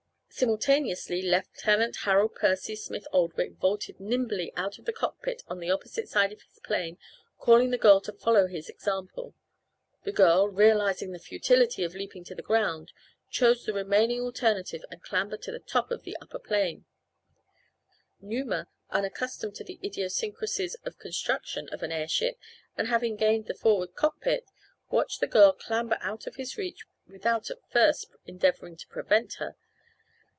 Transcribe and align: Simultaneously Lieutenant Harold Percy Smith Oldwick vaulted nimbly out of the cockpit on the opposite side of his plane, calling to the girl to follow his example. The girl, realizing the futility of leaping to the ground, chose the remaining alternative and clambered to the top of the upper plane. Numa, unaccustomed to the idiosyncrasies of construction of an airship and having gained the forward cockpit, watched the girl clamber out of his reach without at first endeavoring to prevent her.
Simultaneously 0.33 1.21
Lieutenant 1.21 1.97
Harold 1.97 2.33
Percy 2.35 2.75
Smith 2.75 3.05
Oldwick 3.11 3.51
vaulted 3.57 3.99
nimbly 3.99 4.51
out 4.55 4.79
of 4.79 4.85
the 4.85 4.93
cockpit 4.93 5.43
on 5.49 5.59
the 5.59 5.69
opposite 5.69 6.07
side 6.07 6.31
of 6.31 6.41
his 6.41 6.57
plane, 6.63 6.97
calling 7.37 7.67
to 7.67 7.71
the 7.71 7.77
girl 7.77 7.99
to 7.99 8.13
follow 8.13 8.47
his 8.47 8.67
example. 8.69 9.35
The 10.05 10.13
girl, 10.13 10.47
realizing 10.47 11.11
the 11.11 11.19
futility 11.19 11.83
of 11.83 11.93
leaping 11.95 12.23
to 12.23 12.33
the 12.33 12.41
ground, 12.41 12.91
chose 13.29 13.65
the 13.65 13.73
remaining 13.73 14.21
alternative 14.21 14.83
and 14.89 15.03
clambered 15.03 15.41
to 15.43 15.51
the 15.51 15.59
top 15.59 15.91
of 15.91 16.03
the 16.03 16.17
upper 16.21 16.39
plane. 16.39 16.85
Numa, 18.21 18.67
unaccustomed 18.89 19.53
to 19.55 19.65
the 19.65 19.79
idiosyncrasies 19.83 20.73
of 20.85 20.97
construction 20.97 21.67
of 21.73 21.83
an 21.83 21.91
airship 21.91 22.37
and 22.77 22.87
having 22.87 23.15
gained 23.17 23.45
the 23.47 23.53
forward 23.53 23.93
cockpit, 23.95 24.45
watched 24.89 25.19
the 25.19 25.27
girl 25.27 25.51
clamber 25.51 25.97
out 26.01 26.25
of 26.25 26.37
his 26.37 26.57
reach 26.57 26.83
without 27.05 27.51
at 27.51 27.59
first 27.69 28.07
endeavoring 28.25 28.75
to 28.77 28.87
prevent 28.87 29.33
her. 29.33 29.55